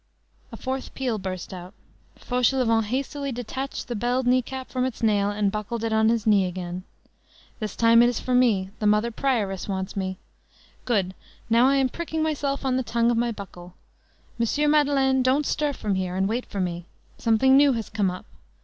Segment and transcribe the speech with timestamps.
[0.51, 1.75] A fourth peal burst out.
[2.17, 6.25] Fauchelevent hastily detached the belled knee cap from its nail and buckled it on his
[6.25, 6.85] knee again.
[7.59, 8.71] "This time it is for me.
[8.79, 10.17] The Mother Prioress wants me.
[10.85, 11.13] Good,
[11.51, 13.75] now I am pricking myself on the tongue of my buckle.
[14.39, 16.87] Monsieur Madeleine, don't stir from here, and wait for me.
[17.19, 18.25] Something new has come up.